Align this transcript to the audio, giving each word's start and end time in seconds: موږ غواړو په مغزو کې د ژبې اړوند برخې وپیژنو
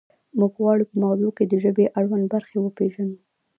موږ 0.39 0.51
غواړو 0.61 0.89
په 0.89 0.95
مغزو 1.01 1.29
کې 1.37 1.43
د 1.47 1.53
ژبې 1.63 1.85
اړوند 1.99 2.25
برخې 2.33 2.57
وپیژنو 2.59 3.15